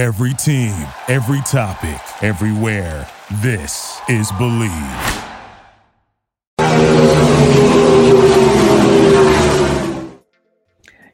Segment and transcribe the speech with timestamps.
[0.00, 0.72] Every team,
[1.08, 3.06] every topic, everywhere.
[3.42, 4.72] This is Believe.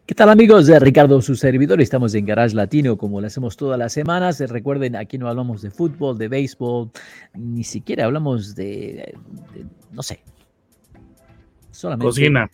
[0.07, 0.69] ¿Qué tal amigos?
[0.69, 1.81] Ricardo, su servidor.
[1.81, 4.39] Estamos en Garage Latino como lo hacemos todas las semanas.
[4.39, 6.93] Recuerden, aquí no hablamos de fútbol, de béisbol,
[7.35, 9.17] ni siquiera hablamos de,
[9.53, 10.21] de no sé.
[11.73, 12.07] Solamente.
[12.07, 12.49] Cocina.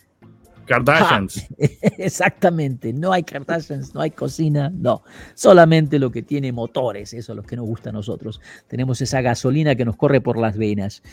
[0.65, 1.45] Kardashians.
[1.97, 5.03] exactamente, no hay Kardashians, no hay cocina, no.
[5.33, 8.41] Solamente lo que tiene motores, eso es lo que nos gusta a nosotros.
[8.67, 11.03] Tenemos esa gasolina que nos corre por las venas.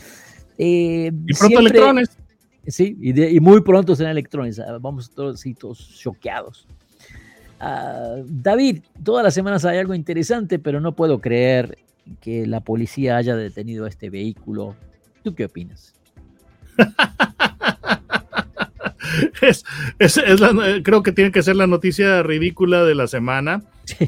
[0.57, 2.09] Eh, y pronto electrones.
[2.67, 4.59] Sí, y, muy pronto serán electrones.
[4.59, 6.67] Ah, vamos todos, todos choqueados.
[7.59, 11.77] Ah, David, todas las semanas hay algo interesante, pero no puedo creer
[12.19, 14.75] que la policía haya detenido a este vehículo.
[15.23, 15.93] ¿Tú qué opinas?
[19.41, 19.63] es,
[20.83, 23.63] creo que tiene que ser la noticia ridícula de la semana.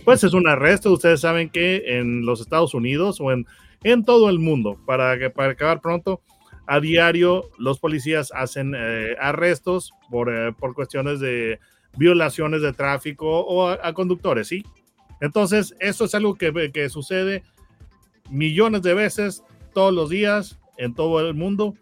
[0.05, 0.91] Pues es un arresto.
[0.91, 3.45] Ustedes saben que en los Estados Unidos o en,
[3.83, 6.21] en todo el mundo, para, para acabar pronto,
[6.65, 11.59] a diario los policías hacen eh, arrestos por, eh, por, cuestiones de
[11.97, 14.63] violaciones de tráfico o a, conductores, ¿sí?
[15.19, 17.43] Entonces, eso es algo que, que, sucede
[18.29, 21.75] millones de veces todos los días en todo el mundo.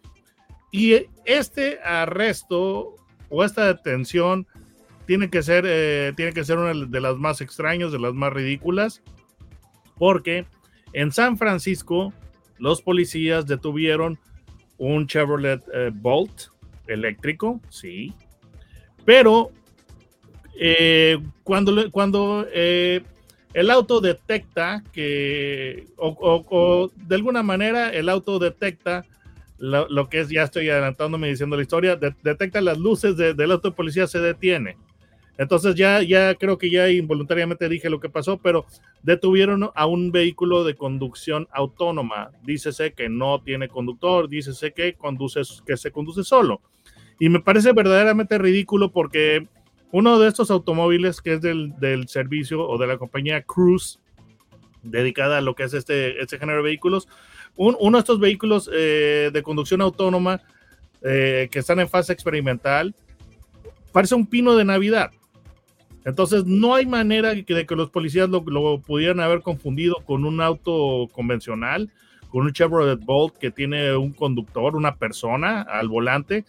[0.72, 2.96] Y este arresto
[3.32, 4.46] o esta detención
[5.08, 8.32] tiene que ser, eh, tiene que ser una de las más extrañas, de las más
[8.32, 9.02] ridículas,
[9.98, 10.46] porque
[10.94, 12.14] en San Francisco
[12.60, 14.20] los policías detuvieron
[14.78, 16.44] un Chevrolet eh, Bolt
[16.88, 18.14] eléctrico, sí.
[19.06, 19.52] Pero
[20.60, 29.06] eh, cuando, cuando el auto detecta que, o, de alguna manera el auto detecta
[29.62, 33.76] lo, que es, ya estoy adelantándome diciendo la historia, detecta las luces del auto de
[33.76, 34.78] policía, se detiene.
[35.38, 38.66] Entonces ya, ya creo que ya involuntariamente dije lo que pasó, pero
[39.04, 42.32] detuvieron a un vehículo de conducción autónoma.
[42.44, 46.62] Dícese que no tiene conductor, dícese que, conduce, que se conduce solo.
[47.20, 49.48] Y me parece verdaderamente ridículo porque
[49.92, 54.00] uno de estos automóviles que es del, del servicio o de la compañía Cruise,
[54.84, 57.08] dedicada a lo que es este, este género de vehículos,
[57.56, 60.42] uno de estos vehículos eh, de conducción autónoma
[61.04, 62.96] eh, que están en fase experimental,
[63.92, 65.12] parece un pino de Navidad.
[66.06, 68.44] Entonces, no hay manera de que, los policías lo,
[68.80, 71.92] pudieran haber confundido con un auto convencional,
[72.30, 76.46] con un Chevrolet Bolt que tiene un conductor, una persona al volante.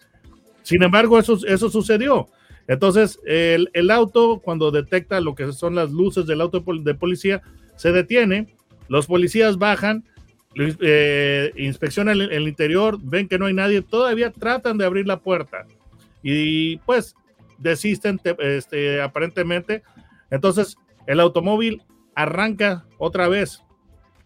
[0.62, 2.28] Sin embargo, eso, eso sucedió.
[2.68, 7.42] Entonces, el, auto, cuando detecta lo que son las luces del auto de policía,
[7.76, 8.54] se detiene,
[8.88, 10.04] los policías bajan,
[10.54, 15.66] eh, inspeccionan el, interior, ven que no hay nadie, todavía tratan de abrir la puerta.
[16.22, 17.14] Y pues
[17.58, 19.82] desisten este, aparentemente.
[20.30, 20.76] Entonces
[21.06, 21.82] el automóvil
[22.14, 23.62] arranca otra vez,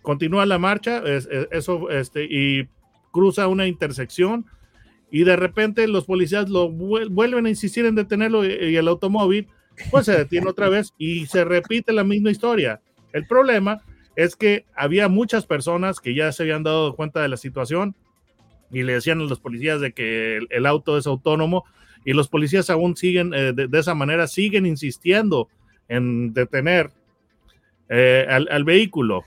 [0.02, 1.02] continúa la marcha,
[1.50, 2.68] eso, este, y
[3.12, 4.46] cruza una intersección
[5.10, 9.48] y de repente los policías lo vuelven a insistir en detenerlo y, el automóvil
[9.90, 12.80] pues se detiene otra vez y se repite la misma historia.
[13.12, 13.82] El problema
[14.36, 17.94] que había muchas personas que ya se habían dado cuenta de la situación
[18.70, 21.64] y le decían a los policías de que el auto es autónomo
[22.04, 25.48] y los policías aún siguen eh, de, esa manera, siguen insistiendo
[25.88, 26.90] en detener
[27.88, 29.24] eh, al, vehículo.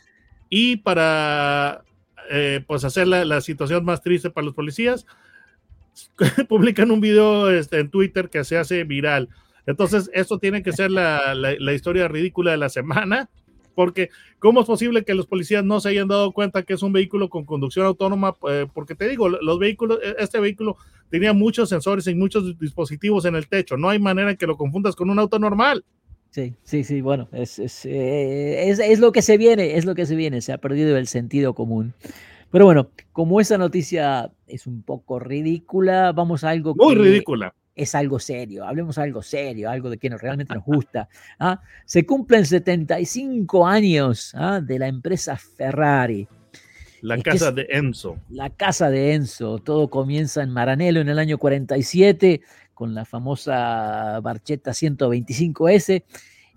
[0.50, 1.84] Y para
[2.32, 5.06] eh, pues hacer la, situación más triste para los policías,
[6.50, 9.30] publican un video este, en Twitter que se hace viral.
[9.66, 13.30] Entonces, esto tiene que ser la, la historia ridícula de la semana
[13.80, 14.10] porque
[14.40, 17.30] ¿cómo es posible que los policías no se hayan dado cuenta que es un vehículo
[17.30, 18.36] con conducción autónoma?
[18.50, 20.76] Eh, porque te digo, los vehículos, e, este vehículo
[21.10, 23.78] tenía muchos sensores y muchos dispositivos en el techo.
[23.78, 25.86] No hay manera que lo confundas con un auto normal.
[26.30, 29.96] Sí, sí, sí, bueno, es, es, eh, es, es, lo que se viene, es lo
[29.96, 31.94] que se viene, se ha perdido el sentido común.
[32.52, 37.96] Pero bueno, como esa noticia es un poco ridícula, vamos a algo muy ridícula es
[37.96, 41.08] algo serio, hablemos algo serio, algo de que realmente nos gusta.
[41.40, 41.62] ¿ah?
[41.86, 44.60] Se cumplen 75 años ¿ah?
[44.62, 46.28] de la empresa Ferrari.
[47.02, 48.18] La casa de Enzo.
[48.30, 49.60] La casa de Enzo.
[49.60, 52.42] Todo comienza en Maranello en el año 47
[52.74, 56.04] con la famosa Barchetta 125S.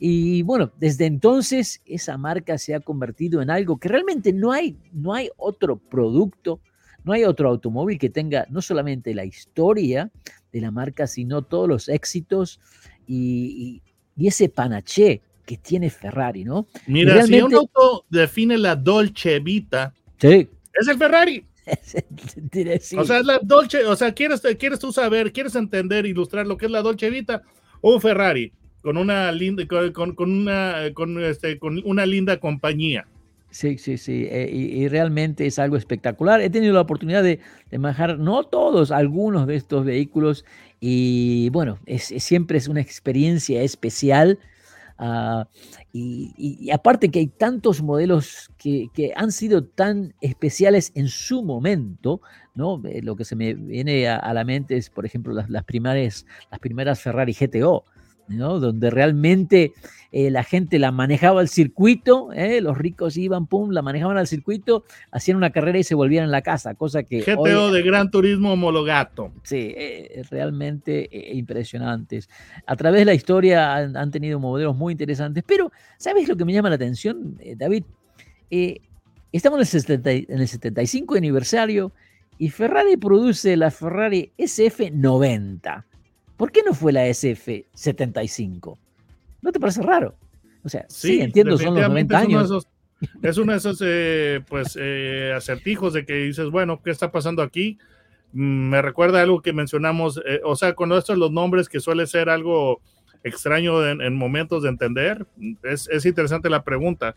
[0.00, 4.76] Y bueno, desde entonces esa marca se ha convertido en algo que realmente no hay,
[4.92, 6.58] no hay otro producto,
[7.04, 10.10] no hay otro automóvil que tenga no solamente la historia
[10.52, 12.60] de la marca, sino todos los éxitos
[13.06, 13.82] y,
[14.16, 16.68] ese panaché que tiene Ferrari, ¿no?
[16.86, 20.48] Mira, si un auto define la Dolce Vita, sí.
[20.74, 21.44] es el Ferrari.
[22.98, 26.56] O sea, es la Dolce, o sea, ¿quieres, quieres tú saber, quieres entender, ilustrar lo
[26.56, 27.42] que es la Dolce Vita,
[27.80, 28.52] un Ferrari.
[28.82, 33.06] con una linda, con, una, con, este, con una linda compañía.
[33.52, 36.40] Sí, sí, sí, eh, y, realmente es algo espectacular.
[36.40, 37.38] He tenido la oportunidad de,
[37.78, 40.46] manejar, no todos, algunos de estos vehículos,
[40.80, 44.38] y bueno, es, siempre es una experiencia especial.
[44.96, 45.48] Ah,
[45.92, 52.22] y, aparte que hay tantos modelos que, han sido tan especiales en su momento,
[52.54, 52.80] ¿no?
[52.86, 56.58] Eh, lo que se me viene a, la mente es, por ejemplo, las, primeras, las
[56.58, 57.84] primeras Ferrari GTO,
[58.38, 59.72] donde realmente
[60.14, 62.60] eh, la gente la manejaba al circuito, ¿eh?
[62.60, 66.28] los ricos iban, pum, la manejaban al circuito, hacían una carrera y se volvían a
[66.28, 67.22] la casa, cosa que...
[67.22, 69.32] GTO de Gran Turismo homologato.
[69.42, 72.28] Sí, eh, realmente impresionantes.
[72.66, 76.52] A través de la historia han, tenido modelos muy interesantes, pero ¿sabes lo que me
[76.52, 77.84] llama la atención, David?
[79.32, 81.90] estamos en el, en el 75 aniversario
[82.36, 85.84] y Ferrari produce la Ferrari SF90.
[86.42, 88.76] ¿Por qué no fue la SF75?
[89.42, 90.16] ¿No te parece raro?
[90.64, 92.66] O sea, sí, entiendo, son los 90 años.
[93.22, 97.42] Es uno de esos, eh, pues, eh, acertijos de que dices, bueno, ¿qué está pasando
[97.42, 97.78] aquí?
[98.32, 102.08] Mm, me recuerda algo que mencionamos, eh, o sea, con estos los nombres que suele
[102.08, 102.80] ser algo
[103.22, 105.24] extraño en, momentos de entender,
[105.62, 107.14] es, es, interesante la pregunta,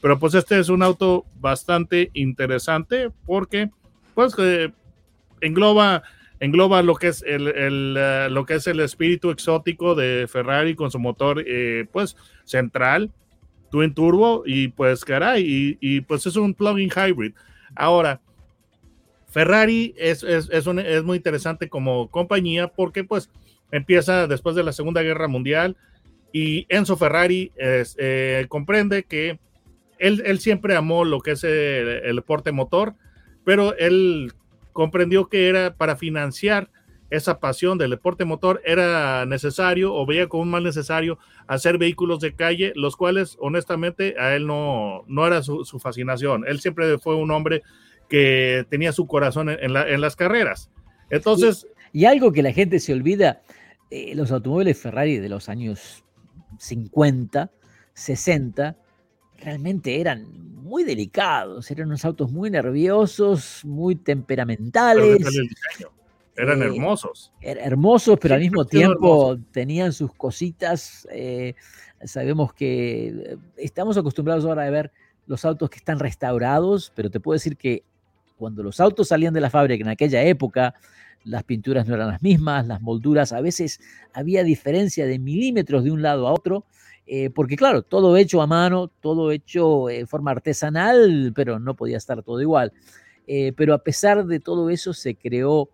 [0.00, 3.68] pero pues este es un auto bastante interesante porque,
[4.14, 4.34] pues,
[5.42, 6.04] engloba
[6.42, 10.90] engloba lo que es el, eh, lo que es el espíritu exótico de Ferrari con
[10.90, 13.12] su motor eh, pues central,
[13.70, 17.32] twin turbo y pues caray, y, pues es un plug-in hybrid.
[17.76, 18.20] Ahora,
[19.28, 20.66] Ferrari es, es, es,
[21.04, 23.30] muy interesante como compañía porque pues
[23.70, 25.76] empieza después de la Segunda Guerra Mundial
[26.32, 29.38] y Enzo Ferrari eh, comprende que
[30.00, 32.96] él, él, siempre amó lo que es el, el deporte motor,
[33.44, 34.32] pero él
[34.72, 36.70] comprendió que era para financiar
[37.12, 42.34] esa pasión del deporte motor era necesario o veía como más necesario hacer vehículos de
[42.34, 46.44] calle, los cuales honestamente a él no, no era su, fascinación.
[46.48, 47.62] Él siempre fue un hombre
[48.08, 50.70] que tenía su corazón en, las carreras.
[51.10, 51.66] Entonces...
[51.92, 53.42] Y, algo que la gente se olvida,
[53.90, 56.02] eh, los automóviles Ferrari de los años
[56.58, 57.50] 50,
[57.92, 58.78] 60,
[59.42, 60.26] realmente eran
[60.62, 65.26] muy delicados, eran unos autos muy nerviosos, muy temperamentales.
[66.36, 67.32] Eran eh, hermosos.
[67.40, 71.06] Er, hermosos, pero al mismo tiempo tenían sus cositas.
[71.12, 71.54] Eh,
[72.04, 74.92] sabemos que eh, estamos acostumbrados ahora a ver
[75.26, 77.84] los autos que están restaurados, pero te puedo decir que
[78.36, 80.74] cuando los autos salían de la fábrica en aquella época,
[81.24, 83.80] las pinturas no eran las mismas, las molduras, a veces
[84.12, 86.64] había diferencia de milímetros de un lado a otro,
[87.06, 91.96] eh, porque claro, todo hecho a mano, todo hecho de forma artesanal, pero no podía
[91.96, 92.72] estar todo igual.
[93.26, 95.68] Eh, pero a pesar de todo eso se creó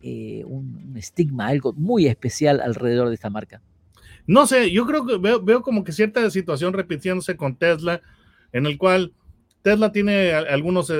[0.00, 3.60] eh, un, estigma, algo muy especial alrededor de esta marca.
[4.26, 8.00] No sé, yo creo que veo, como que cierta situación repitiéndose con Tesla,
[8.52, 9.12] en el cual
[9.62, 10.92] Tesla tiene algunos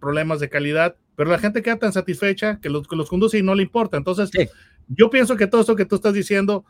[0.00, 3.54] problemas de calidad, pero la gente queda tan satisfecha que los, los conduce y no
[3.54, 3.96] le importa.
[3.96, 4.30] Entonces,
[4.88, 6.64] yo pienso que todo esto que tú estás diciendo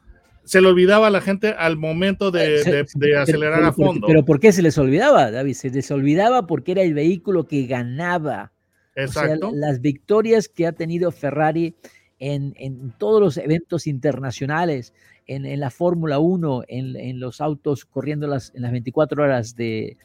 [0.49, 4.06] se le olvidaba a la gente al momento de, eh, acelerar a fondo.
[4.06, 5.53] Pero ¿por qué se les olvidaba, David?
[5.53, 8.53] Se les olvidaba porque era el vehículo que ganaba.
[8.97, 9.53] Exacto.
[9.55, 11.77] las victorias que ha tenido Ferrari
[12.19, 14.95] en, todos los eventos internacionales,
[15.27, 19.99] en, la Fórmula 1, en, los autos corriendo las, en las 24 horas de,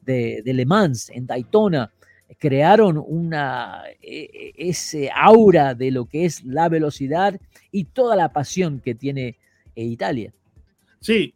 [0.00, 1.92] de, Le Mans, en Daytona,
[2.38, 7.38] crearon una, e, e, ese aura de lo que es la velocidad
[7.72, 9.36] y toda la pasión que tiene
[9.78, 10.34] e Italia.
[11.00, 11.32] Sí,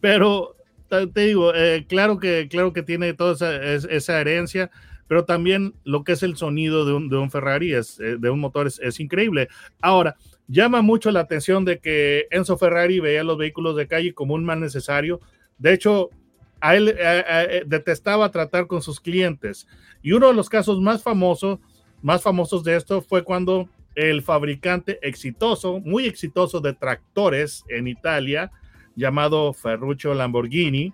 [0.00, 0.54] pero
[0.88, 3.34] te digo, eh, claro, que, claro que tiene toda
[3.74, 4.70] esa, herencia,
[5.08, 8.68] pero también lo que es el sonido de un, Ferrari, es, eh, de un motor,
[8.68, 9.48] es, increíble.
[9.80, 10.16] Ahora,
[10.46, 14.44] llama mucho la atención de que Enzo Ferrari veía los vehículos de calle como un
[14.44, 15.20] mal necesario.
[15.58, 16.10] De hecho,
[16.60, 19.66] a él eh, detestaba tratar con sus clientes.
[20.00, 21.58] Y uno de los casos más famosos,
[22.02, 28.50] más famosos de esto fue cuando el fabricante exitoso, muy exitoso de tractores en Italia,
[28.96, 30.92] llamado Ferruccio Lamborghini,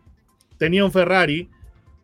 [0.59, 1.49] tenía un Ferrari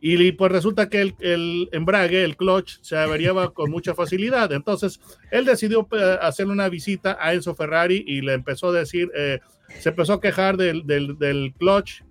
[0.01, 4.53] y pues resulta que el, embrague, el clutch, se averiaba con mucha facilidad.
[4.53, 5.01] Entonces,
[5.31, 9.41] él decidió eh, hacer una visita a Enzo Ferrari y le empezó a decir, eh,
[9.79, 12.03] se empezó a quejar del, del, clutch.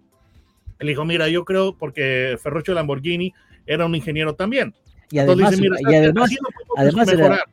[0.79, 3.33] Él dijo, mira, yo creo, porque Ferruccio Lamborghini
[3.65, 4.73] era un ingeniero también.
[5.11, 5.53] Y además,
[5.85, 6.31] además,
[6.75, 7.45] Además era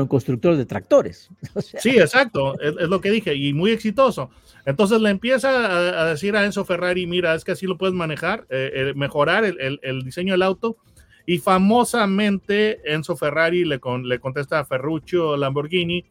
[0.00, 1.28] un constructor de tractores.
[1.78, 4.30] sí, exacto, es, lo que dije, y muy exitoso.
[4.64, 8.46] Entonces le empieza a, decir a Enzo Ferrari, mira, es que así lo puedes manejar,
[8.50, 10.76] eh, eh, mejorar el, diseño del auto.
[11.24, 16.04] Y famosamente Enzo Ferrari le, le contesta a Ferruccio Lamborghini,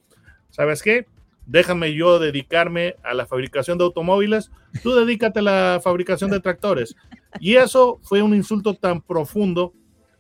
[0.50, 1.06] ¿sabes qué?
[1.46, 4.52] déjame yo dedicarme a la fabricación de automóviles,
[4.84, 6.96] tú dedícate a la fabricación de tractores.
[7.40, 9.74] Y eso fue un insulto tan profundo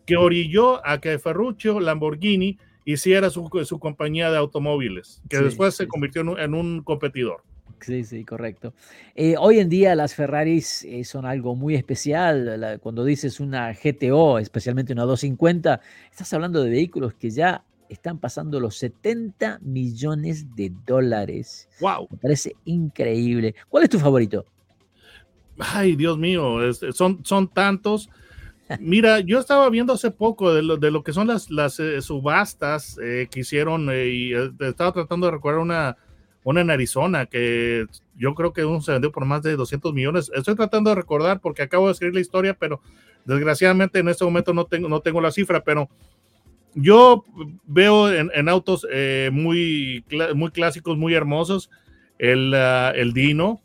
[0.05, 5.87] que orilló a que Ferruccio Lamborghini hiciera su, su compañía de automóviles, que después se
[5.87, 7.43] convirtió en un, competidor.
[7.79, 8.73] Sí, sí, correcto.
[9.15, 12.79] Eh, hoy en día las Ferraris eh, son algo muy especial.
[12.81, 18.59] cuando dices una GTO, especialmente una 250, estás hablando de vehículos que ya están pasando
[18.59, 21.67] los 70 millones de dólares.
[21.79, 22.07] ¡Wow!
[22.11, 23.55] Me parece increíble.
[23.67, 24.45] ¿Cuál es tu favorito?
[25.57, 26.59] Ay, Dios mío,
[26.93, 28.09] son, son tantos.
[28.79, 32.01] Mira, yo estaba viendo hace poco de lo, de lo que son las, las eh,
[32.01, 35.97] subastas eh, que hicieron eh, y estaba tratando de recordar una,
[36.43, 37.85] una en Arizona que
[38.15, 40.31] yo creo que uno se vendió por más de 200 millones.
[40.33, 42.81] Estoy tratando de recordar porque acabo de escribir la historia, pero
[43.25, 45.89] desgraciadamente en este momento no tengo, no tengo la cifra, pero
[46.73, 47.25] yo
[47.65, 48.87] veo en, autos
[49.31, 51.69] muy, muy clásicos, muy hermosos,
[52.17, 53.61] el, ah, el Dino,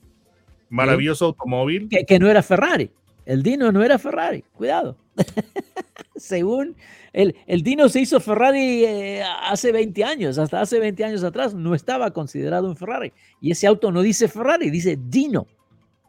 [0.69, 1.89] maravilloso automóvil.
[1.89, 2.91] Que, no era Ferrari.
[3.27, 4.97] El Dino no era Ferrari, cuidado.
[6.17, 6.77] Según
[7.13, 11.53] el, el, Dino se hizo Ferrari eh, hace 20 años, hasta hace 20 años atrás
[11.53, 13.13] no estaba considerado un Ferrari.
[13.41, 15.47] Y ese auto no dice Ferrari, dice Dino.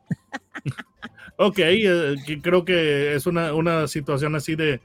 [1.37, 4.79] ok, eh, creo que es una, una situación así de,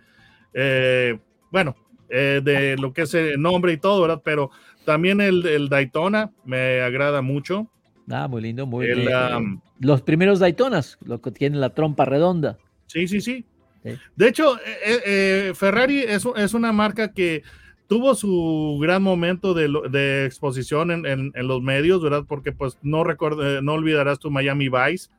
[0.55, 1.19] eh,
[1.51, 1.77] bueno,
[2.09, 4.21] de lo que es el nombre y todo, ¿verdad?
[4.23, 4.51] Pero
[4.85, 7.71] también el, el Daytona me agrada mucho.
[8.11, 9.09] Ah, muy lindo, muy bien.
[9.83, 12.57] Los primeros Daytonas, los que tienen la trompa redonda.
[12.87, 13.45] Sí, sí, sí.
[14.15, 17.43] De hecho, eh, eh, eh, Ferrari es, es, una marca que
[17.89, 22.23] tuvo su gran momento de, de exposición en, en, los medios, ¿verdad?
[22.29, 25.11] Porque pues no, no olvidarás tu Miami Vice,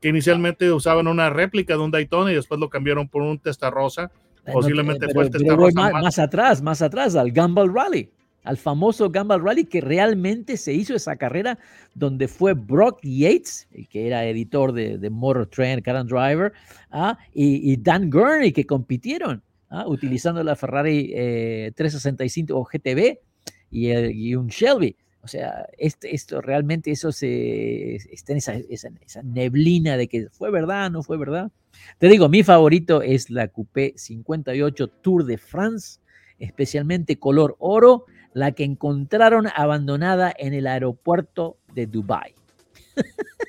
[0.00, 4.10] que inicialmente usaban una réplica de un Daytona y después lo cambiaron por un Testarossa.
[4.50, 5.74] Posiblemente fue el Testarossa.
[5.74, 8.08] Más, más, atrás, más atrás, al Gumball Rally
[8.44, 11.58] al famoso Gumball Rally que realmente se hizo esa carrera
[11.94, 16.52] donde fue Brock Yates, que era editor de, Motor Trend, Car and Driver,
[16.90, 17.18] ¿ah?
[17.34, 19.86] y, Dan Gurney que compitieron ¿ah?
[19.86, 21.08] utilizando la Ferrari
[21.74, 23.18] 365 eh, GTB
[23.70, 24.96] y, un Shelby.
[25.22, 30.50] O sea, este, esto realmente eso se está en esa, esa, neblina de que fue
[30.50, 31.52] verdad, no fue verdad.
[31.98, 36.00] Te digo, mi favorito es la Coupé 58 Tour de France,
[36.38, 42.34] especialmente color oro la que encontraron abandonada en el aeropuerto de Dubai.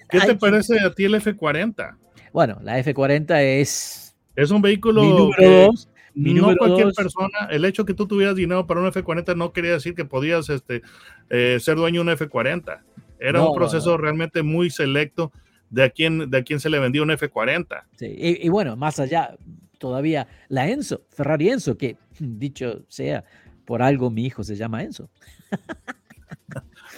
[0.09, 1.95] ¿Qué te parece a ti el F40?
[2.33, 4.15] Bueno, la F40 es...
[4.35, 5.69] Es un vehículo que
[6.13, 9.93] no cualquier persona, el hecho que tú tuvieras dinero para un F40 no quería decir
[9.93, 10.81] que podías este,
[11.29, 12.81] eh, ser dueño de un F40.
[13.19, 15.31] Era un proceso realmente muy selecto
[15.69, 17.83] de a quién, de a quién se le vendía un F40.
[17.95, 19.35] Sí, y, y, bueno, más allá,
[19.77, 23.23] todavía la Enzo, Ferrari Enzo, que dicho sea,
[23.71, 25.09] por algo mi hijo se llama Enzo.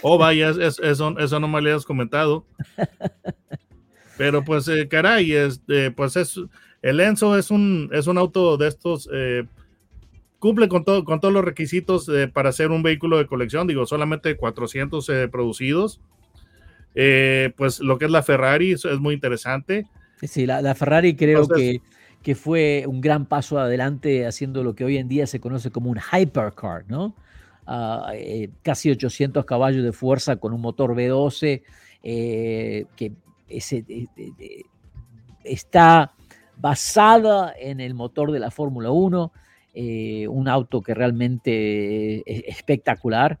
[0.06, 2.44] Oh, vaya, eso, eso no me lo has comentado.
[4.18, 6.38] Pero pues, eh, caray, este, pues es,
[6.82, 9.44] el Enzo es un, es un auto de estos, eh,
[10.40, 13.86] cumple con, todo, con todos los requisitos eh, para ser un vehículo de colección, digo,
[13.86, 16.02] solamente 400 producidos.
[17.56, 19.86] pues lo que es la Ferrari es, muy interesante.
[20.20, 21.80] Sí, la, Ferrari creo que
[22.24, 25.90] que fue un gran paso adelante haciendo lo que hoy en día se conoce como
[25.90, 27.14] un hypercar, ¿no?
[28.14, 31.62] Eh, casi 800 caballos de fuerza con un motor V12
[32.02, 33.12] eh, que
[35.44, 36.14] está
[36.56, 39.32] basada en el motor de la Fórmula 1,
[39.74, 43.38] eh, un auto que realmente es espectacular.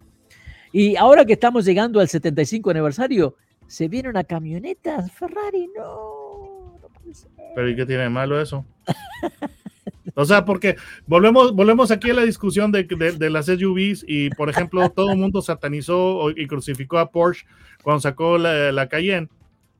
[0.72, 3.34] Y ahora que estamos llegando al 75 aniversario,
[3.66, 6.23] se viene una camioneta Ferrari, no
[7.54, 8.64] pero ¿y qué tiene de malo eso?
[10.16, 14.48] O sea, porque volvemos, volvemos aquí a la discusión de, de, las SUVs y, por
[14.48, 17.46] ejemplo, todo el mundo satanizó y crucificó a Porsche
[17.82, 19.28] cuando sacó la, la Cayenne.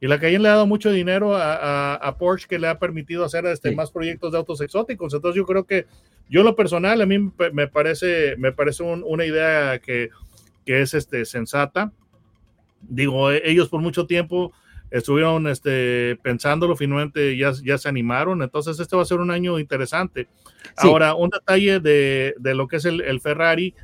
[0.01, 3.25] Y la Cayenne le ha dado mucho dinero a, a, Porsche que le ha permitido
[3.25, 5.15] hacer este, más proyectos de autos exóticos.
[5.15, 5.87] Entonces yo creo que,
[6.29, 10.11] yo lo personal, a mí me parece, me parece una idea que,
[10.67, 11.93] que es este, sensata.
[12.83, 14.53] Digo, ellos por mucho tiempo
[14.95, 19.59] estuvieron este, pensándolo, finalmente ya, ya se animaron, entonces este va a ser un año
[19.59, 20.29] interesante.
[20.77, 23.75] Ahora, un detalle de, de, lo que es el, el Ferrari,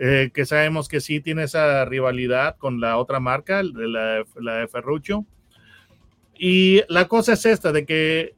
[0.00, 4.66] eh, que sabemos que sí tiene esa rivalidad con la otra marca, la, la de
[4.66, 5.24] Ferruccio.
[6.36, 8.34] Y la cosa es esta, de que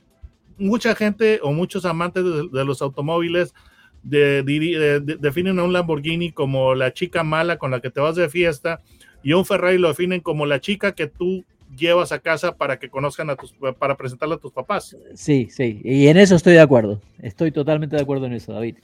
[0.58, 3.54] mucha gente o muchos amantes de, los automóviles
[4.02, 8.80] definen a un Lamborghini como la chica mala con la que te vas de fiesta
[9.23, 11.44] y un Ferrari lo definen como la chica que tú
[11.76, 14.96] llevas a casa para que conozcan a tus, para presentarle a tus papás.
[15.14, 17.00] Sí, sí, y en eso estoy de acuerdo.
[17.20, 18.76] Estoy totalmente de acuerdo en eso, David.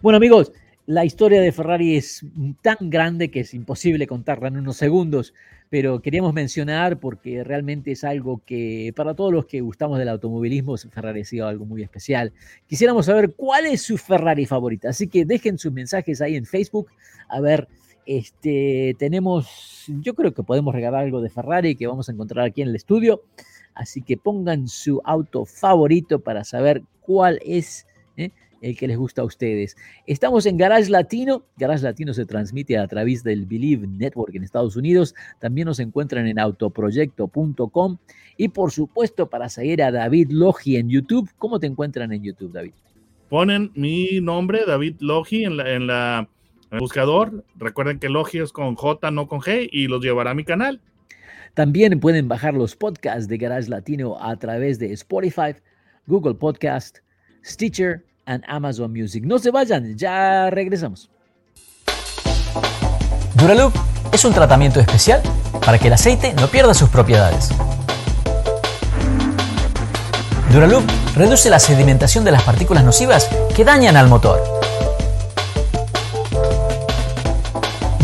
[0.00, 0.52] Bueno, amigos,
[0.86, 2.24] la historia de Ferrari es
[2.62, 5.34] tan grande que es imposible contarla en unos segundos,
[5.68, 10.76] pero queríamos mencionar porque realmente es algo que para todos los que gustamos del automovilismo,
[10.76, 12.32] Ferrari ha sido algo muy especial.
[12.66, 16.88] Quisiéramos saber cuál es su Ferrari favorita, así que dejen sus mensajes ahí en Facebook.
[17.28, 17.68] A ver,
[18.04, 19.46] este, tenemos,
[19.88, 22.76] yo creo que podemos regalar algo de Ferrari que vamos a encontrar aquí en el
[22.76, 23.22] estudio,
[23.74, 27.86] así que pongan su auto favorito para saber cuál es.
[28.16, 28.30] ¿eh?
[28.60, 29.76] el que les gusta a ustedes.
[30.06, 31.44] Estamos en Garage Latino.
[31.56, 35.14] Garage Latino se transmite a través del Believe Network en Estados Unidos.
[35.38, 37.98] También nos encuentran en autoproyecto.com.
[38.36, 41.30] Y por supuesto, para seguir a David Logi en YouTube.
[41.38, 42.72] ¿Cómo te encuentran en YouTube, David?
[43.28, 46.28] Ponen mi nombre, David Logi, en la, en la
[46.70, 47.44] el buscador.
[47.56, 50.80] Recuerden que Logi es con J, no con G, y los llevará a mi canal.
[51.54, 55.56] También pueden bajar los podcasts de Garage Latino a través de Spotify,
[56.06, 56.98] Google Podcast,
[57.44, 58.04] Stitcher,
[58.46, 59.24] Amazon Music.
[59.24, 61.10] No se vayan, ya regresamos.
[63.34, 63.74] Duraloop
[64.12, 65.22] es un tratamiento especial
[65.64, 67.50] para que el aceite no pierda sus propiedades.
[70.52, 70.84] Duraloop
[71.16, 74.59] reduce la sedimentación de las partículas nocivas que dañan al motor.